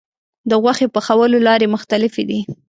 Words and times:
د 0.49 0.51
غوښې 0.61 0.87
پخولو 0.95 1.37
لارې 1.47 1.71
مختلفې 1.75 2.23
دي. 2.29 2.39